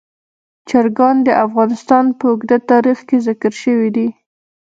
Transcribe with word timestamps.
چرګان 0.69 1.15
د 1.27 1.29
افغانستان 1.45 2.05
په 2.17 2.25
اوږده 2.31 2.57
تاریخ 2.71 2.99
کې 3.07 3.17
ذکر 3.27 3.51
شوي 3.63 3.89
دي. 3.95 4.07